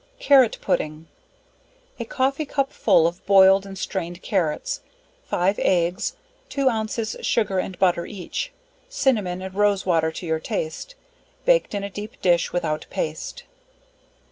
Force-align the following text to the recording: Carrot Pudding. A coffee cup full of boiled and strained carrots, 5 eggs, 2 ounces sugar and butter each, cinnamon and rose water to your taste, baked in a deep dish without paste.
Carrot 0.17 0.57
Pudding. 0.61 1.09
A 1.99 2.05
coffee 2.05 2.47
cup 2.47 2.73
full 2.73 3.05
of 3.05 3.23
boiled 3.27 3.67
and 3.67 3.77
strained 3.77 4.23
carrots, 4.23 4.81
5 5.25 5.59
eggs, 5.59 6.15
2 6.49 6.69
ounces 6.69 7.15
sugar 7.21 7.59
and 7.59 7.77
butter 7.77 8.07
each, 8.07 8.51
cinnamon 8.89 9.43
and 9.43 9.53
rose 9.53 9.85
water 9.85 10.11
to 10.11 10.25
your 10.25 10.39
taste, 10.39 10.95
baked 11.45 11.75
in 11.75 11.83
a 11.83 11.89
deep 11.91 12.19
dish 12.19 12.51
without 12.51 12.87
paste. 12.89 13.43